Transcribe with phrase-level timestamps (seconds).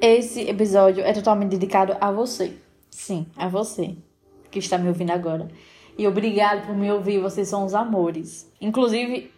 [0.00, 2.52] Esse episódio é totalmente dedicado a você.
[2.90, 3.96] Sim, a você
[4.50, 5.48] que está me ouvindo agora.
[5.96, 8.52] E obrigado por me ouvir, vocês são os amores.
[8.60, 9.32] Inclusive,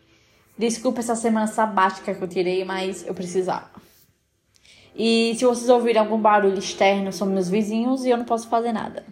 [0.59, 3.71] desculpa essa semana sabática que eu tirei, mas eu precisava.
[4.97, 8.73] E se vocês ouvirem algum barulho externo, são meus vizinhos e eu não posso fazer
[8.73, 9.07] nada.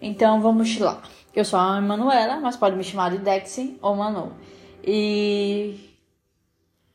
[0.00, 1.02] Então vamos lá.
[1.34, 4.32] Eu sou a Emanuela, mas pode me chamar de Dexy ou Manu.
[4.82, 5.94] E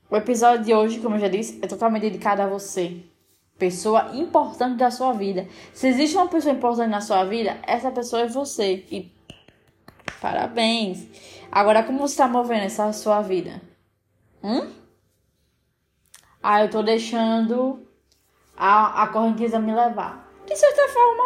[0.09, 3.03] o episódio de hoje, como eu já disse, é totalmente dedicado a você.
[3.63, 5.47] Pessoa importante da sua vida.
[5.73, 8.85] Se existe uma pessoa importante na sua vida, essa pessoa é você.
[8.91, 9.09] E
[10.19, 11.07] parabéns.
[11.49, 13.61] Agora, como você está movendo essa sua vida?
[14.43, 14.69] Hum?
[16.43, 17.87] Ah, eu tô deixando
[18.57, 20.29] a, a correnteza me levar.
[20.45, 21.23] De certa forma,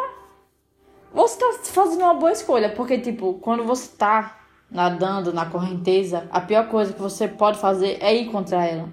[1.12, 2.70] você tá fazendo uma boa escolha.
[2.70, 7.98] Porque, tipo, quando você tá nadando na correnteza, a pior coisa que você pode fazer
[8.00, 8.90] é ir contra ela.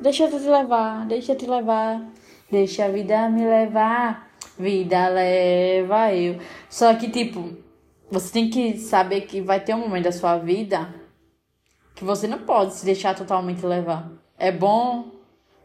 [0.00, 2.00] Deixa eu te levar, deixa eu te levar.
[2.50, 6.38] Deixa a vida me levar, vida leva eu.
[6.68, 7.56] Só que, tipo,
[8.10, 10.92] você tem que saber que vai ter um momento da sua vida
[11.94, 14.10] que você não pode se deixar totalmente levar.
[14.36, 15.12] É bom,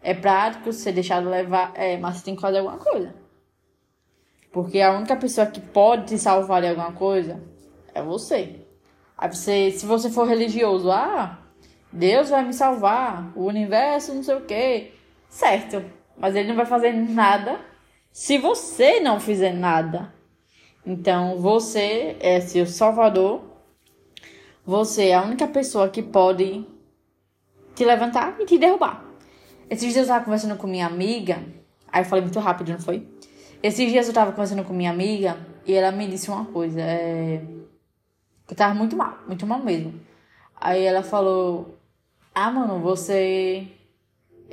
[0.02, 3.16] é prático ser deixado levar, é, mas você tem que fazer alguma coisa.
[4.52, 7.42] Porque a única pessoa que pode te salvar de alguma coisa
[7.94, 8.66] é você.
[9.18, 11.40] Aí você, se você for religioso, ah,
[11.92, 14.92] Deus vai me salvar, o universo, não sei o quê.
[15.30, 15.95] Certo.
[16.18, 17.60] Mas ele não vai fazer nada
[18.12, 20.14] se você não fizer nada.
[20.86, 23.42] Então, você é seu salvador.
[24.66, 26.66] Você é a única pessoa que pode
[27.76, 29.04] te levantar e te derrubar.
[29.70, 31.44] Esses dias eu tava conversando com minha amiga.
[31.92, 33.08] Aí eu falei muito rápido, não foi?
[33.62, 36.80] Esses dias eu tava conversando com minha amiga e ela me disse uma coisa.
[36.80, 37.42] É...
[38.48, 40.00] Eu tava muito mal, muito mal mesmo.
[40.56, 41.78] Aí ela falou:
[42.34, 43.68] Ah, mano, você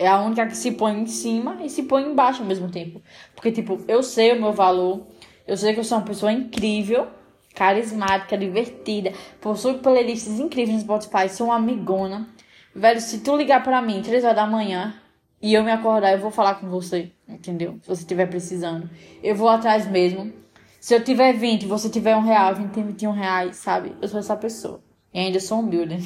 [0.02, 3.00] é a única que se põe em cima e se põe embaixo ao mesmo tempo.
[3.34, 5.06] Porque, tipo, eu sei o meu valor,
[5.46, 7.06] eu sei que eu sou uma pessoa incrível,
[7.54, 12.28] carismática, divertida, possui playlists incríveis no Spotify, sou uma amigona.
[12.74, 14.94] Velho, se tu ligar pra mim três horas da manhã
[15.40, 17.78] e eu me acordar, eu vou falar com você, entendeu?
[17.82, 18.90] Se você estiver precisando.
[19.22, 20.32] Eu vou atrás mesmo.
[20.80, 23.94] Se eu tiver 20 e você tiver um real, 20 tem 21 reais, sabe?
[24.02, 24.82] Eu sou essa pessoa.
[25.14, 25.96] E ainda sou humilde.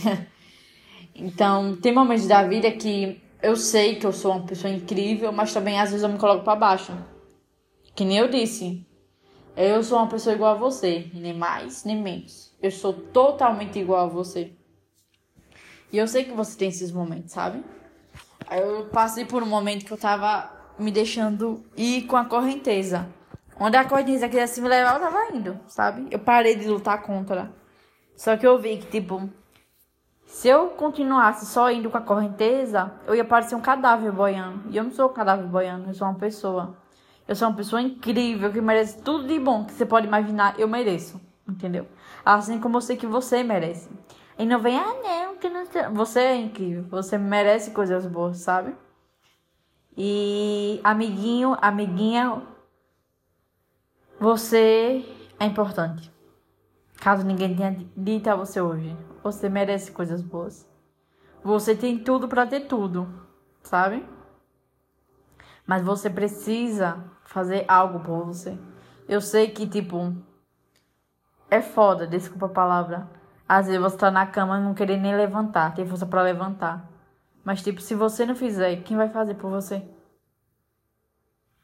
[1.15, 5.53] então, tem momentos da vida que eu sei que eu sou uma pessoa incrível, mas
[5.53, 6.93] também às vezes eu me coloco para baixo.
[7.95, 8.84] Que nem eu disse.
[9.57, 12.53] Eu sou uma pessoa igual a você, nem mais nem menos.
[12.61, 14.53] Eu sou totalmente igual a você.
[15.93, 17.62] E eu sei que você tem esses momentos, sabe?
[18.49, 23.09] Aí eu passei por um momento que eu tava me deixando ir com a correnteza.
[23.61, 26.09] Onde a correnteza quisesse me levar, eu tava indo, sabe?
[26.11, 27.55] Eu parei de lutar contra.
[28.17, 29.31] Só que eu vi que, tipo,
[30.27, 34.65] se eu continuasse só indo com a correnteza, eu ia parecer um cadáver boiando.
[34.71, 36.77] E eu não sou um cadáver boiando, eu sou uma pessoa.
[37.27, 40.69] Eu sou uma pessoa incrível, que merece tudo de bom que você pode imaginar, eu
[40.69, 41.21] mereço.
[41.49, 41.87] Entendeu?
[42.25, 43.89] Assim como eu sei que você merece.
[44.39, 45.65] E não vem, ah, não, que não.
[45.95, 48.75] Você é incrível, você merece coisas boas, sabe?
[49.97, 52.43] E, amiguinho, amiguinha,
[54.21, 55.07] você
[55.39, 56.13] é importante.
[56.97, 58.97] Caso ninguém tenha dito a você hoje.
[59.23, 60.69] Você merece coisas boas.
[61.43, 63.09] Você tem tudo para ter tudo,
[63.62, 64.05] sabe?
[65.67, 68.59] Mas você precisa fazer algo por você.
[69.09, 70.12] Eu sei que, tipo,
[71.51, 73.09] é foda, desculpa a palavra.
[73.49, 76.91] Às vezes você tá na cama e não querer nem levantar, tem força para levantar.
[77.45, 79.89] Mas, tipo, se você não fizer, quem vai fazer por você?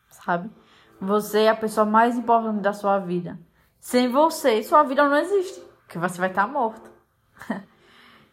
[0.09, 0.49] Sabe?
[1.01, 3.37] Você é a pessoa mais importante da sua vida.
[3.83, 5.61] Sem você, sua vida não existe.
[5.81, 6.89] Porque você vai estar tá morto.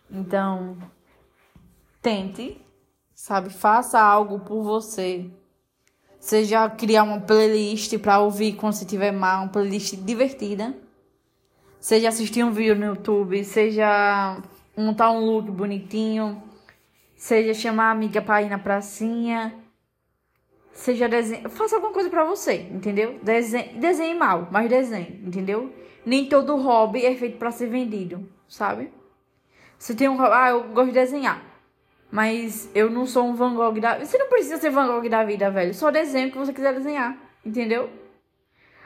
[0.10, 0.78] então,
[2.04, 2.64] tente,
[3.16, 3.50] sabe?
[3.50, 5.28] Faça algo por você.
[6.20, 10.78] Seja criar uma playlist para ouvir quando você estiver mal, uma playlist divertida.
[11.80, 14.38] Seja assistir um vídeo no YouTube, seja
[14.78, 16.44] montar um look bonitinho,
[17.16, 19.52] seja chamar a amiga para ir na pracinha,
[20.80, 23.20] seja desenho, faça alguma coisa para você, entendeu?
[23.22, 25.74] Desenhe, desenhe mal, mas desenhe, entendeu?
[26.06, 28.92] Nem todo hobby é feito para ser vendido, sabe?
[29.78, 30.20] Você tem um.
[30.22, 31.44] Ah, eu gosto de desenhar.
[32.12, 34.00] Mas eu não sou um Van Gogh da.
[34.00, 35.74] Você não precisa ser Van Gogh da vida, velho.
[35.74, 37.18] Só desenho o que você quiser desenhar.
[37.46, 37.90] Entendeu?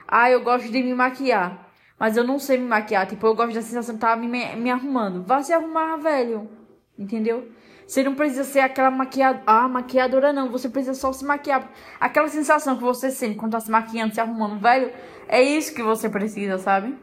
[0.08, 1.72] Ah, eu gosto de me maquiar.
[1.98, 3.08] Mas eu não sei me maquiar.
[3.08, 5.24] Tipo, eu gosto da sensação de estar tá me, me arrumando.
[5.24, 6.50] Vá se arrumar, velho.
[6.98, 7.48] Entendeu?
[7.88, 9.44] Você não precisa ser aquela maquiadora.
[9.46, 10.50] Ah, maquiadora não.
[10.50, 11.70] Você precisa só se maquiar.
[12.00, 14.92] Aquela sensação que você sente quando tá se maquiando, se arrumando, velho.
[15.28, 16.98] É isso que você precisa, sabe?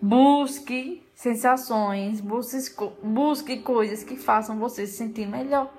[0.00, 2.56] Busque sensações, busque,
[3.02, 5.72] busque coisas que façam você se sentir melhor.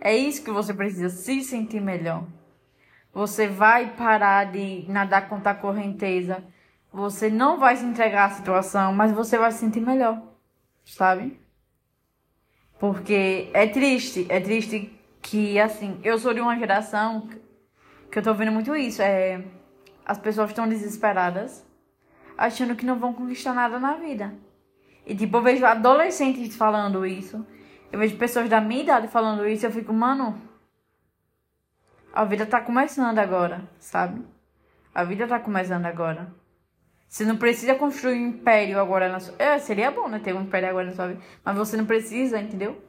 [0.00, 2.26] É isso que você precisa, se sentir melhor.
[3.12, 6.44] Você vai parar de nadar contra a correnteza.
[6.92, 10.22] Você não vai se entregar à situação, mas você vai se sentir melhor,
[10.84, 11.40] sabe?
[12.78, 17.28] Porque é triste, é triste que, assim, eu sou de uma geração
[18.10, 19.02] que eu tô vendo muito isso.
[19.02, 19.42] É,
[20.06, 21.66] as pessoas estão desesperadas,
[22.36, 24.32] achando que não vão conquistar nada na vida.
[25.04, 27.44] E, tipo, eu vejo adolescentes falando isso.
[27.90, 29.66] Eu vejo pessoas da minha idade falando isso.
[29.66, 30.40] Eu fico, mano,
[32.12, 34.24] a vida tá começando agora, sabe?
[34.94, 36.32] A vida tá começando agora.
[37.08, 39.34] Você não precisa construir um império agora na sua...
[39.38, 40.18] É, seria bom, né?
[40.18, 41.20] Ter um império agora na sua vida.
[41.42, 42.80] Mas você não precisa, entendeu?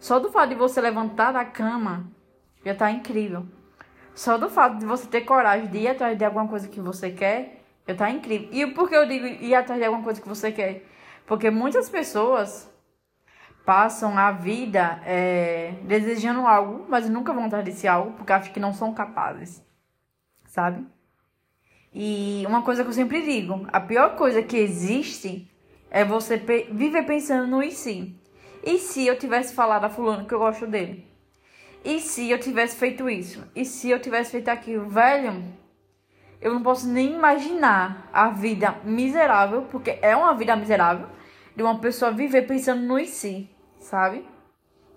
[0.00, 2.10] Só do fato de você levantar da cama
[2.64, 3.46] já tá incrível.
[4.14, 7.10] Só do fato de você ter coragem de ir atrás de alguma coisa que você
[7.10, 8.48] quer, já tá incrível.
[8.52, 10.84] E por que eu digo ir atrás de alguma coisa que você quer?
[11.26, 12.72] Porque muitas pessoas
[13.66, 18.58] passam a vida é, desejando algo, mas nunca vão atrás desse algo, porque acham que
[18.58, 19.62] não são capazes.
[20.46, 20.86] Sabe?
[21.94, 25.50] E uma coisa que eu sempre digo: a pior coisa que existe
[25.90, 26.36] é você
[26.70, 28.14] viver pensando no e se.
[28.62, 31.06] E se eu tivesse falado a fulano que eu gosto dele?
[31.84, 33.42] E se eu tivesse feito isso?
[33.54, 34.88] E se eu tivesse feito aquilo?
[34.88, 35.44] Velho,
[36.40, 41.08] eu não posso nem imaginar a vida miserável, porque é uma vida miserável,
[41.56, 43.48] de uma pessoa viver pensando no e se,
[43.80, 44.24] sabe?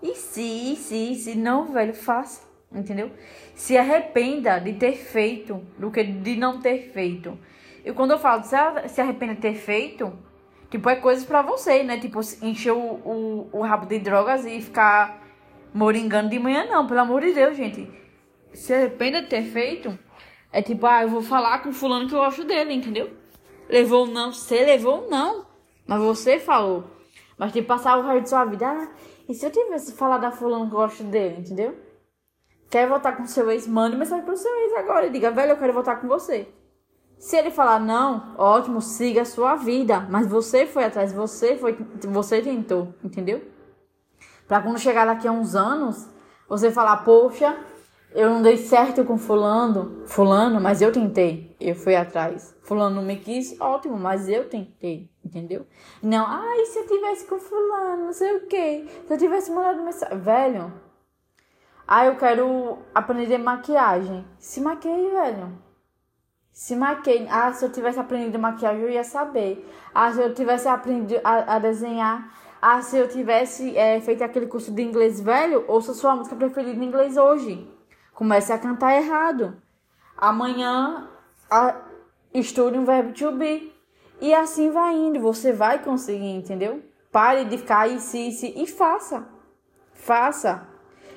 [0.02, 2.42] E se, e se, e se, não, velho, faça,
[2.74, 3.10] entendeu?
[3.54, 7.38] Se arrependa de ter feito do que de não ter feito.
[7.84, 10.12] E quando eu falo se arrependa de ter feito,
[10.72, 11.98] Tipo, é coisas pra você, né?
[11.98, 15.22] Tipo, encher o, o, o rabo de drogas e ficar
[15.74, 16.86] moringando de manhã, não.
[16.86, 17.86] Pelo amor de Deus, gente.
[18.54, 19.98] Se arrependa de ter feito.
[20.50, 23.10] É tipo, ah, eu vou falar com fulano que eu gosto dele, entendeu?
[23.68, 25.44] Levou não, você levou não.
[25.86, 26.84] Mas você falou.
[27.36, 28.66] Mas tipo, passar o resto de sua vida.
[28.66, 28.88] Ah,
[29.28, 31.76] e se eu tivesse falado a fulano que eu gosto dele, entendeu?
[32.72, 33.66] Quer voltar com seu ex?
[33.66, 36.48] Mande mensagem pro seu ex agora e diga, velho, eu quero voltar com você.
[37.18, 40.00] Se ele falar não, ótimo, siga a sua vida.
[40.08, 41.76] Mas você foi atrás, você foi,
[42.08, 43.42] você tentou, entendeu?
[44.48, 46.08] Para quando chegar daqui a uns anos,
[46.48, 47.54] você falar, poxa,
[48.12, 52.56] eu não dei certo com fulano, fulano, mas eu tentei, eu fui atrás.
[52.62, 55.66] Fulano não me quis, ótimo, mas eu tentei, entendeu?
[56.02, 59.82] Não, ai, se eu tivesse com fulano, não sei o quê, se eu tivesse mandado
[59.82, 60.91] mensagem, velho.
[61.94, 64.24] Ah, eu quero aprender maquiagem.
[64.38, 65.58] Se maqueie, velho.
[66.50, 67.28] Se maquei.
[67.30, 69.70] Ah, se eu tivesse aprendido maquiagem, eu ia saber.
[69.94, 72.32] Ah, se eu tivesse aprendido a, a desenhar.
[72.62, 76.82] Ah, se eu tivesse é, feito aquele curso de inglês velho, ouça sua música preferida
[76.82, 77.70] em inglês hoje.
[78.14, 79.54] Comece a cantar errado.
[80.16, 81.10] Amanhã,
[81.50, 81.76] a,
[82.32, 83.70] estude um verbo to be.
[84.18, 85.20] E assim vai indo.
[85.20, 86.82] Você vai conseguir, entendeu?
[87.10, 89.28] Pare de ficar e se, se e faça.
[89.92, 90.71] Faça.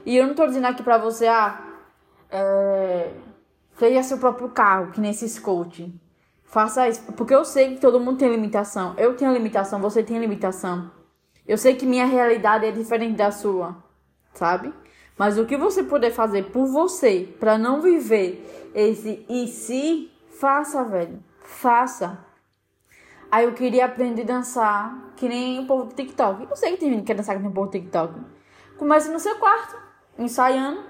[0.05, 1.59] E eu não tô dizendo aqui pra você, ah,
[2.29, 3.11] é
[3.77, 5.41] Seja seu próprio carro, que nem esse.
[6.45, 7.01] Faça isso.
[7.13, 8.93] Porque eu sei que todo mundo tem limitação.
[8.97, 10.89] Eu tenho limitação, você tem limitação.
[11.45, 13.75] Eu sei que minha realidade é diferente da sua,
[14.33, 14.73] sabe?
[15.17, 20.09] Mas o que você puder fazer por você, para não viver esse e se,
[20.39, 21.21] faça, velho.
[21.41, 22.17] Faça.
[23.29, 26.47] Aí eu queria aprender a dançar que nem o povo do TikTok.
[26.49, 28.13] Eu sei que tem gente que quer dançar que nem o povo do TikTok.
[28.77, 29.75] Comece no seu quarto,
[30.17, 30.83] ensaiando.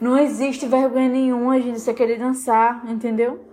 [0.00, 3.44] Não existe vergonha nenhuma, gente, você querer dançar, entendeu?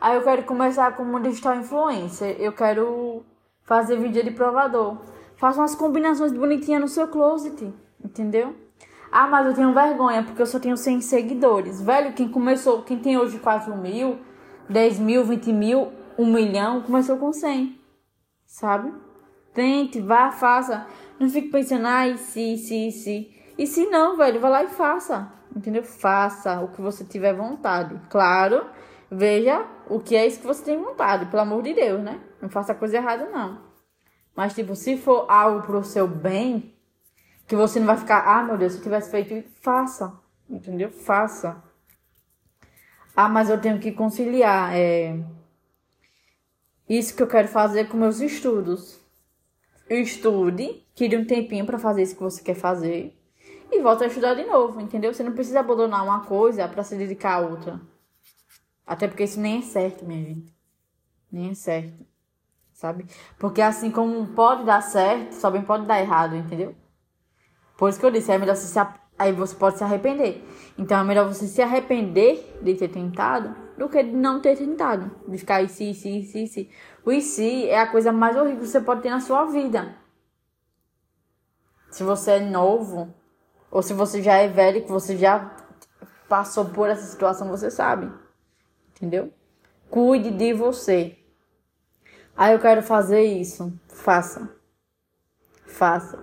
[0.00, 2.36] Aí eu quero começar como digital influencer.
[2.38, 3.24] Eu quero
[3.62, 4.98] fazer vídeo de provador.
[5.36, 7.72] Faça umas combinações bonitinhas no seu closet,
[8.04, 8.54] entendeu?
[9.10, 11.80] Ah, mas eu tenho vergonha porque eu só tenho 100 seguidores.
[11.80, 14.18] Velho, quem começou, quem tem hoje 4 mil,
[14.68, 17.78] 10 mil, 20 mil, 1 milhão, começou com 100,
[18.46, 18.92] sabe?
[19.52, 20.86] Tente, vá, faça.
[21.22, 23.32] Não fique pensando, ai, se, se, se.
[23.56, 25.32] E se não, velho, vai lá e faça.
[25.54, 25.84] Entendeu?
[25.84, 27.96] Faça o que você tiver vontade.
[28.10, 28.66] Claro,
[29.08, 32.20] veja o que é isso que você tem vontade, pelo amor de Deus, né?
[32.40, 33.62] Não faça coisa errada, não.
[34.34, 36.74] Mas, tipo, se for algo pro seu bem,
[37.46, 40.18] que você não vai ficar, ah, meu Deus, se eu tivesse feito, faça.
[40.50, 40.90] Entendeu?
[40.90, 41.62] Faça.
[43.14, 44.74] Ah, mas eu tenho que conciliar.
[44.74, 45.22] É...
[46.88, 49.00] Isso que eu quero fazer com meus estudos.
[49.88, 53.16] Estude, tire um tempinho para fazer isso que você quer fazer
[53.70, 55.12] e volta a estudar de novo, entendeu?
[55.12, 57.80] Você não precisa abandonar uma coisa para se dedicar a outra.
[58.86, 60.54] Até porque isso nem é certo, minha gente.
[61.30, 62.04] Nem é certo.
[62.72, 63.06] Sabe?
[63.38, 66.74] Porque assim como pode dar certo, também pode dar errado, entendeu?
[67.78, 68.78] Por isso que eu disse, é melhor você se
[69.18, 70.44] aí você pode se arrepender.
[70.76, 75.10] Então é melhor você se arrepender de ter tentado do que de não ter tentado.
[75.26, 76.70] De ficar aí, si, si, si, si.
[77.04, 80.01] O e si é a coisa mais horrível que você pode ter na sua vida.
[81.92, 83.14] Se você é novo,
[83.70, 85.54] ou se você já é velho, que você já
[86.26, 88.10] passou por essa situação, você sabe.
[88.96, 89.30] Entendeu?
[89.90, 91.18] Cuide de você.
[92.34, 93.78] Ah, eu quero fazer isso.
[93.88, 94.48] Faça.
[95.66, 96.18] Faça.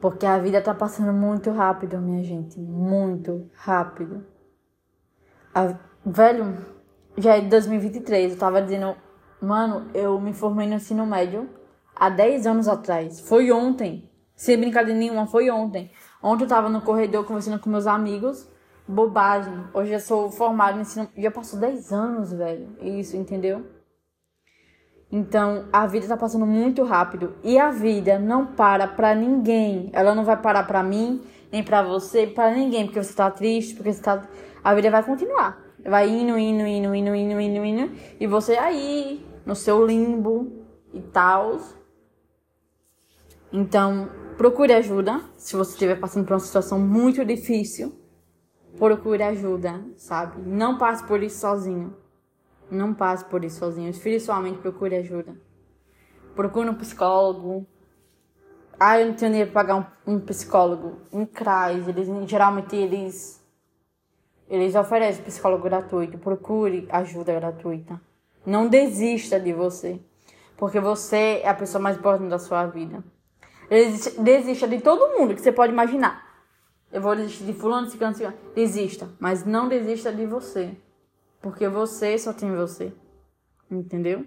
[0.00, 2.58] Porque a vida tá passando muito rápido, minha gente.
[2.58, 4.26] Muito rápido.
[5.54, 5.78] A...
[6.04, 6.58] Velho,
[7.16, 8.32] já é 2023.
[8.32, 8.96] Eu tava dizendo,
[9.40, 11.48] mano, eu me formei no ensino médio
[11.94, 13.20] há 10 anos atrás.
[13.20, 14.09] Foi ontem.
[14.40, 15.90] Sem brincadeira nenhuma, foi ontem.
[16.22, 18.48] Ontem eu tava no corredor conversando com meus amigos.
[18.88, 19.52] Bobagem.
[19.74, 21.06] Hoje eu sou formado no ensino.
[21.14, 22.74] Já passou 10 anos, velho.
[22.80, 23.66] Isso, entendeu?
[25.12, 27.34] Então, a vida tá passando muito rápido.
[27.44, 29.90] E a vida não para pra ninguém.
[29.92, 31.20] Ela não vai parar pra mim,
[31.52, 32.86] nem pra você, para ninguém.
[32.86, 34.26] Porque você tá triste, porque você tá.
[34.64, 35.62] A vida vai continuar.
[35.84, 37.92] Vai indo, indo, indo, indo, indo, indo, indo.
[38.18, 40.50] E você aí, no seu limbo
[40.94, 41.58] e tal.
[43.52, 45.20] Então, procure ajuda.
[45.36, 47.98] Se você estiver passando por uma situação muito difícil,
[48.78, 50.40] procure ajuda, sabe?
[50.42, 51.96] Não passe por isso sozinho.
[52.70, 53.90] Não passe por isso sozinho.
[53.90, 55.34] Espiritualmente, procure ajuda.
[56.36, 57.66] Procure um psicólogo.
[58.78, 61.00] Ah, eu não tenho dinheiro para pagar um, um psicólogo.
[61.12, 63.44] Um CRAS, eles, geralmente eles,
[64.48, 66.16] eles oferecem psicólogo gratuito.
[66.18, 68.00] Procure ajuda gratuita.
[68.46, 70.00] Não desista de você.
[70.56, 73.02] Porque você é a pessoa mais importante da sua vida.
[73.70, 76.28] Desista de todo mundo que você pode imaginar.
[76.92, 78.36] Eu vou desistir de fulano, ciclano, ciclano.
[78.52, 79.08] Desista.
[79.20, 80.76] Mas não desista de você.
[81.40, 82.92] Porque você só tem você.
[83.70, 84.26] Entendeu?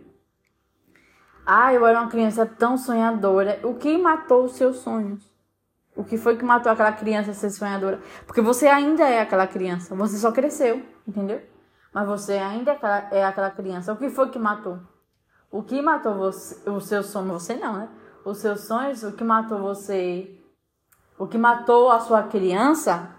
[1.46, 3.60] Ah, eu era uma criança tão sonhadora.
[3.64, 5.30] O que matou os seus sonhos?
[5.94, 8.00] O que foi que matou aquela criança ser sonhadora?
[8.26, 9.94] Porque você ainda é aquela criança.
[9.94, 11.42] Você só cresceu, entendeu?
[11.94, 13.92] Mas você ainda é aquela, é aquela criança.
[13.92, 14.80] O que foi que matou?
[15.52, 17.34] O que matou você, o seu sonho?
[17.34, 17.90] Você não, né?
[18.25, 20.39] Os seus sonhos, o que matou você?
[21.18, 23.13] O que matou a sua criança?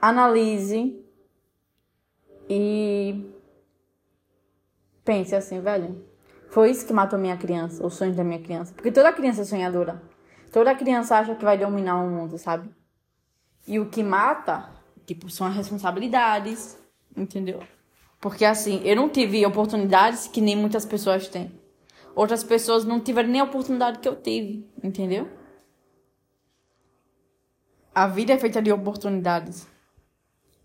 [0.00, 1.02] Analise
[2.48, 3.30] e
[5.04, 6.04] pense assim, velho.
[6.48, 8.74] Foi isso que matou minha criança, os sonhos da minha criança.
[8.74, 10.02] Porque toda criança é sonhadora.
[10.52, 12.68] Toda criança acha que vai dominar o mundo, sabe?
[13.66, 14.68] E o que mata,
[15.06, 16.78] tipo, são as responsabilidades,
[17.16, 17.62] entendeu?
[18.20, 21.61] Porque assim, eu não tive oportunidades que nem muitas pessoas têm.
[22.14, 25.28] Outras pessoas não tiveram nem a oportunidade que eu tive, entendeu?
[27.94, 29.66] A vida é feita de oportunidades.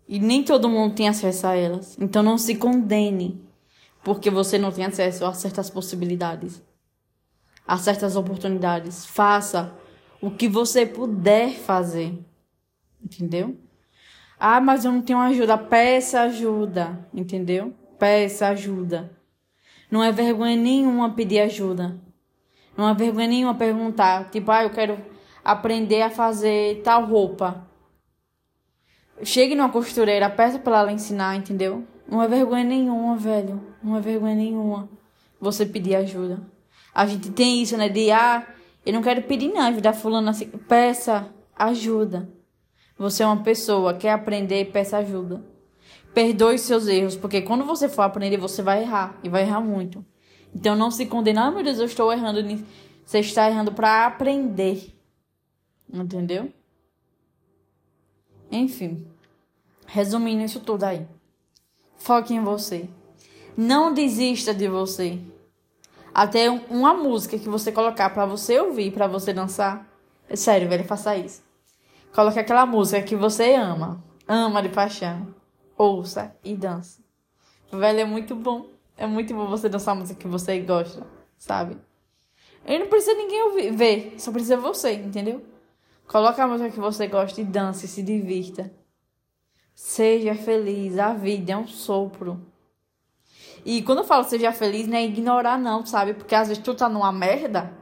[0.06, 1.96] E nem todo mundo tem acesso a elas.
[2.00, 3.46] Então não se condene
[4.02, 6.62] porque você não tem acesso a certas possibilidades,
[7.66, 9.04] a certas oportunidades.
[9.04, 9.74] Faça
[10.20, 12.18] o que você puder fazer.
[13.02, 13.56] Entendeu?
[14.40, 15.58] Ah, mas eu não tenho ajuda.
[15.58, 17.06] Peça ajuda.
[17.12, 17.74] Entendeu?
[17.98, 19.17] Peça ajuda.
[19.90, 21.98] Não é vergonha nenhuma pedir ajuda.
[22.76, 24.30] Não é vergonha nenhuma perguntar.
[24.30, 24.98] Tipo, ah, eu quero
[25.44, 27.66] aprender a fazer tal roupa.
[29.22, 31.84] Chegue numa costureira, peça pra ela ensinar, entendeu?
[32.06, 33.60] Não é vergonha nenhuma, velho.
[33.82, 34.88] Não é vergonha nenhuma
[35.40, 36.40] você pedir ajuda.
[36.94, 37.88] A gente tem isso, né?
[37.88, 38.46] De, ah,
[38.84, 40.46] eu não quero pedir não, ajuda fulano assim.
[40.46, 42.28] Peça ajuda.
[42.98, 45.44] Você é uma pessoa, quer aprender, peça ajuda.
[46.14, 49.18] Perdoe seus erros, porque quando você for aprender, você vai errar.
[49.22, 50.04] E vai errar muito.
[50.54, 52.40] Então não se condene, ah, meu Deus, eu estou errando.
[53.04, 54.94] Você está errando para aprender.
[55.92, 56.52] Entendeu?
[58.50, 59.06] Enfim,
[59.86, 61.06] resumindo isso tudo aí.
[61.96, 62.88] Foque em você.
[63.56, 65.18] Não desista de você.
[66.14, 69.86] Até uma música que você colocar para você ouvir, para você dançar.
[70.28, 71.42] É sério, velho, faça isso.
[72.14, 74.02] Coloque aquela música que você ama.
[74.26, 75.34] Ama de paixão.
[75.78, 77.00] Ouça e dança.
[77.70, 78.66] Velho, é muito bom.
[78.96, 81.06] É muito bom você dançar música que você gosta,
[81.38, 81.78] sabe?
[82.66, 85.40] E não precisa ninguém ouvir, ver, só precisa você, entendeu?
[86.08, 88.72] Coloque a música que você gosta e dance, se divirta.
[89.72, 92.44] Seja feliz, a vida é um sopro.
[93.64, 96.12] E quando eu falo seja feliz, não é ignorar não, sabe?
[96.12, 97.72] Porque às vezes tu tá numa merda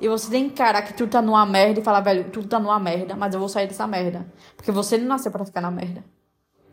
[0.00, 2.58] e você tem que encarar que tu tá numa merda e falar, velho, tu tá
[2.58, 4.32] numa merda, mas eu vou sair dessa merda.
[4.56, 6.02] Porque você não nasceu para ficar na merda.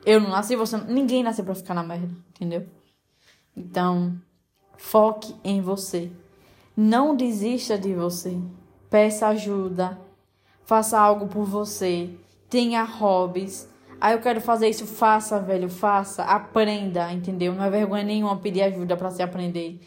[0.06, 2.68] Eu não nasci, você ninguém nasceu para ficar na merda, entendeu?
[3.56, 4.16] Então,
[4.78, 6.12] foque em você.
[6.76, 8.38] Não desista de você.
[8.90, 10.00] Peça ajuda
[10.66, 12.10] faça algo por você,
[12.50, 13.70] tenha hobbies.
[14.02, 17.54] Ah, eu quero fazer isso, faça, velho, faça, aprenda, entendeu?
[17.54, 19.80] Não é vergonha nenhuma pedir ajuda para se aprender.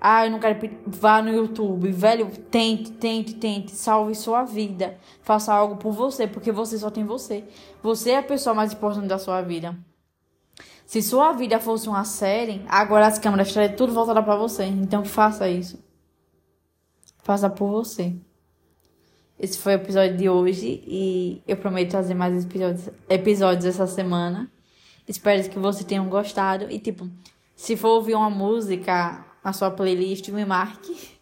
[0.00, 0.58] Ah, eu não quero.
[0.86, 4.98] Vá no YouTube, velho, tente, tente, tente, salve sua vida.
[5.22, 7.44] Faça algo por você, porque você só tem você.
[7.82, 9.76] Você é a pessoa mais importante da sua vida.
[10.86, 14.64] Se sua vida fosse uma série, agora as câmeras estariam tudo voltadas para você.
[14.64, 15.78] Então faça isso.
[17.22, 18.16] Faça por você.
[19.38, 24.50] Esse foi o episódio de hoje e eu prometo trazer mais episódios, episódios essa semana.
[25.06, 26.70] Espero que vocês tenham gostado.
[26.70, 27.08] E, tipo,
[27.54, 31.18] se for ouvir uma música na sua playlist, me marque.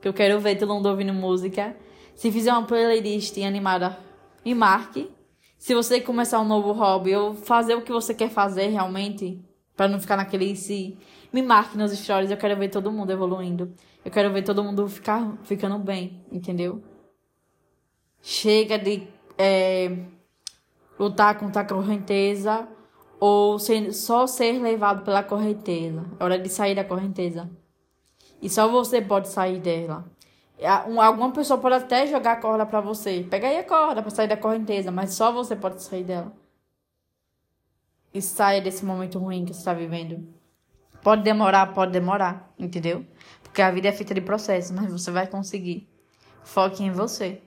[0.00, 1.76] Que eu quero ver todo mundo ouvindo música.
[2.14, 3.98] Se fizer uma playlist animada,
[4.44, 5.10] me marque.
[5.58, 9.40] Se você começar um novo hobby ou fazer o que você quer fazer realmente,
[9.76, 10.98] para não ficar naquele si,
[11.32, 12.30] me marque nos stories.
[12.30, 13.72] Eu quero ver todo mundo evoluindo.
[14.04, 16.82] Eu quero ver todo mundo ficar, ficando bem, entendeu?
[18.20, 19.06] Chega de
[19.38, 19.98] é,
[20.98, 22.68] lutar contra a correnteza
[23.24, 23.56] ou
[23.92, 26.04] só ser levado pela correnteza.
[26.18, 27.48] É hora de sair da correnteza.
[28.40, 30.04] E só você pode sair dela.
[31.00, 33.24] Alguma pessoa pode até jogar a corda para você.
[33.30, 36.32] Pega aí a corda para sair da correnteza, mas só você pode sair dela.
[38.12, 40.26] E saia desse momento ruim que você está vivendo.
[41.00, 43.06] Pode demorar, pode demorar, entendeu?
[43.40, 45.88] Porque a vida é feita de processos, mas você vai conseguir.
[46.42, 47.40] Foque em você.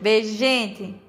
[0.00, 1.05] Beijo, gente!